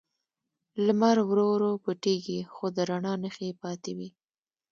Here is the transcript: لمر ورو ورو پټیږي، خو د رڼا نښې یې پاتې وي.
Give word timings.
لمر 0.85 1.17
ورو 1.29 1.45
ورو 1.53 1.71
پټیږي، 1.83 2.39
خو 2.53 2.65
د 2.75 2.77
رڼا 2.89 3.13
نښې 3.21 3.45
یې 3.49 3.57
پاتې 3.63 3.91
وي. 3.97 4.09